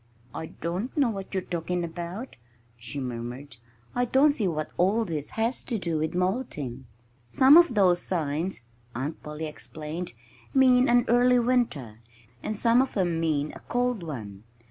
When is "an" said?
10.89-11.05